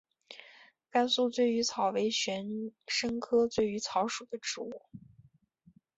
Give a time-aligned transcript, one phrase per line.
[0.89, 4.81] 甘肃醉鱼草为玄参科醉鱼草属的植物。